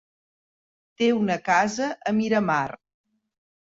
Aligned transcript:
Té 1.01 1.09
una 1.19 1.37
casa 1.49 1.91
a 2.13 2.17
Miramar. 2.21 2.61